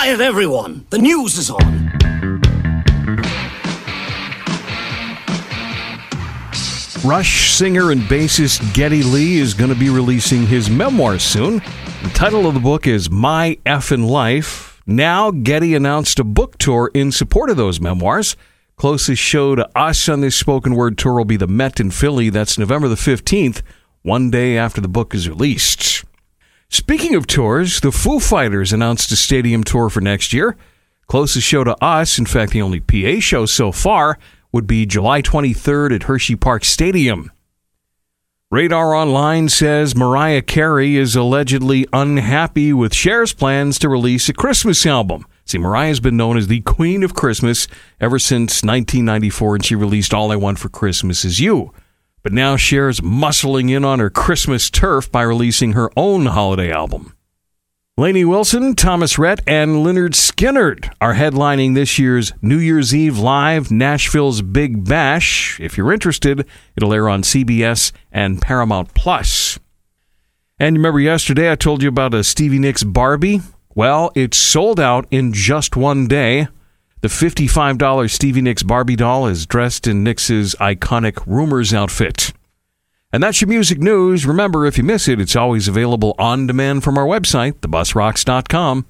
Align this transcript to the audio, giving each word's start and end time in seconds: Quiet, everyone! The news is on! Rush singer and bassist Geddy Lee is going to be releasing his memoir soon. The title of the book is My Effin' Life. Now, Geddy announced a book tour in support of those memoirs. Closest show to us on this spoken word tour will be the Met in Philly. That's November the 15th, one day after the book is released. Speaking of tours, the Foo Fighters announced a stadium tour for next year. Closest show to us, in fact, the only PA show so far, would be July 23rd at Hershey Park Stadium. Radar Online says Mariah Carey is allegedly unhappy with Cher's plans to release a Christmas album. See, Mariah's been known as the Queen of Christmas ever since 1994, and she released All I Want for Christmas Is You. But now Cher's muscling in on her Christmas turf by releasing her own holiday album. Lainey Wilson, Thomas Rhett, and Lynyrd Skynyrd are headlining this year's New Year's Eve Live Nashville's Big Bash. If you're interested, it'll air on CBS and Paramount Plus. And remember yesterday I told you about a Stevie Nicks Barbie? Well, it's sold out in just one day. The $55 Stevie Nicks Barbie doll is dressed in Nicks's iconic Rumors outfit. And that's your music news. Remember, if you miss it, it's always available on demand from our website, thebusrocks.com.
Quiet, 0.00 0.22
everyone! 0.22 0.86
The 0.88 0.96
news 0.96 1.36
is 1.36 1.50
on! 1.50 1.90
Rush 7.04 7.52
singer 7.52 7.90
and 7.90 8.00
bassist 8.04 8.72
Geddy 8.72 9.02
Lee 9.02 9.36
is 9.36 9.52
going 9.52 9.68
to 9.68 9.78
be 9.78 9.90
releasing 9.90 10.46
his 10.46 10.70
memoir 10.70 11.18
soon. 11.18 11.56
The 12.02 12.10
title 12.14 12.46
of 12.46 12.54
the 12.54 12.60
book 12.60 12.86
is 12.86 13.10
My 13.10 13.58
Effin' 13.66 14.08
Life. 14.08 14.80
Now, 14.86 15.30
Geddy 15.30 15.74
announced 15.74 16.18
a 16.18 16.24
book 16.24 16.56
tour 16.56 16.90
in 16.94 17.12
support 17.12 17.50
of 17.50 17.58
those 17.58 17.78
memoirs. 17.78 18.38
Closest 18.76 19.20
show 19.20 19.54
to 19.54 19.68
us 19.78 20.08
on 20.08 20.22
this 20.22 20.34
spoken 20.34 20.76
word 20.76 20.96
tour 20.96 21.12
will 21.12 21.26
be 21.26 21.36
the 21.36 21.46
Met 21.46 21.78
in 21.78 21.90
Philly. 21.90 22.30
That's 22.30 22.58
November 22.58 22.88
the 22.88 22.94
15th, 22.94 23.60
one 24.00 24.30
day 24.30 24.56
after 24.56 24.80
the 24.80 24.88
book 24.88 25.14
is 25.14 25.28
released. 25.28 25.79
Speaking 26.72 27.16
of 27.16 27.26
tours, 27.26 27.80
the 27.80 27.90
Foo 27.90 28.20
Fighters 28.20 28.72
announced 28.72 29.10
a 29.10 29.16
stadium 29.16 29.64
tour 29.64 29.90
for 29.90 30.00
next 30.00 30.32
year. 30.32 30.56
Closest 31.08 31.44
show 31.44 31.64
to 31.64 31.76
us, 31.84 32.16
in 32.16 32.26
fact, 32.26 32.52
the 32.52 32.62
only 32.62 32.78
PA 32.78 33.18
show 33.18 33.44
so 33.44 33.72
far, 33.72 34.20
would 34.52 34.68
be 34.68 34.86
July 34.86 35.20
23rd 35.20 35.96
at 35.96 36.02
Hershey 36.04 36.36
Park 36.36 36.64
Stadium. 36.64 37.32
Radar 38.52 38.94
Online 38.94 39.48
says 39.48 39.96
Mariah 39.96 40.42
Carey 40.42 40.96
is 40.96 41.16
allegedly 41.16 41.88
unhappy 41.92 42.72
with 42.72 42.94
Cher's 42.94 43.32
plans 43.32 43.76
to 43.80 43.88
release 43.88 44.28
a 44.28 44.32
Christmas 44.32 44.86
album. 44.86 45.26
See, 45.44 45.58
Mariah's 45.58 45.98
been 45.98 46.16
known 46.16 46.36
as 46.36 46.46
the 46.46 46.60
Queen 46.60 47.02
of 47.02 47.14
Christmas 47.14 47.66
ever 48.00 48.20
since 48.20 48.62
1994, 48.62 49.56
and 49.56 49.64
she 49.64 49.74
released 49.74 50.14
All 50.14 50.30
I 50.30 50.36
Want 50.36 50.60
for 50.60 50.68
Christmas 50.68 51.24
Is 51.24 51.40
You. 51.40 51.72
But 52.22 52.32
now 52.32 52.56
Cher's 52.56 53.00
muscling 53.00 53.70
in 53.70 53.84
on 53.84 53.98
her 53.98 54.10
Christmas 54.10 54.70
turf 54.70 55.10
by 55.10 55.22
releasing 55.22 55.72
her 55.72 55.90
own 55.96 56.26
holiday 56.26 56.70
album. 56.70 57.14
Lainey 57.96 58.24
Wilson, 58.24 58.74
Thomas 58.74 59.18
Rhett, 59.18 59.40
and 59.46 59.84
Lynyrd 59.84 60.14
Skynyrd 60.14 60.90
are 61.02 61.14
headlining 61.14 61.74
this 61.74 61.98
year's 61.98 62.32
New 62.40 62.58
Year's 62.58 62.94
Eve 62.94 63.18
Live 63.18 63.70
Nashville's 63.70 64.40
Big 64.40 64.88
Bash. 64.88 65.60
If 65.60 65.76
you're 65.76 65.92
interested, 65.92 66.46
it'll 66.76 66.94
air 66.94 67.10
on 67.10 67.22
CBS 67.22 67.92
and 68.10 68.40
Paramount 68.40 68.94
Plus. 68.94 69.58
And 70.58 70.76
remember 70.76 71.00
yesterday 71.00 71.50
I 71.50 71.56
told 71.56 71.82
you 71.82 71.88
about 71.90 72.14
a 72.14 72.24
Stevie 72.24 72.58
Nicks 72.58 72.84
Barbie? 72.84 73.40
Well, 73.74 74.12
it's 74.14 74.36
sold 74.36 74.80
out 74.80 75.06
in 75.10 75.32
just 75.32 75.76
one 75.76 76.06
day. 76.06 76.48
The 77.02 77.08
$55 77.08 78.10
Stevie 78.10 78.42
Nicks 78.42 78.62
Barbie 78.62 78.94
doll 78.94 79.26
is 79.26 79.46
dressed 79.46 79.86
in 79.86 80.04
Nicks's 80.04 80.54
iconic 80.60 81.24
Rumors 81.26 81.72
outfit. 81.72 82.34
And 83.10 83.22
that's 83.22 83.40
your 83.40 83.48
music 83.48 83.78
news. 83.78 84.26
Remember, 84.26 84.66
if 84.66 84.76
you 84.76 84.84
miss 84.84 85.08
it, 85.08 85.18
it's 85.18 85.34
always 85.34 85.66
available 85.66 86.14
on 86.18 86.46
demand 86.46 86.84
from 86.84 86.98
our 86.98 87.06
website, 87.06 87.54
thebusrocks.com. 87.60 88.84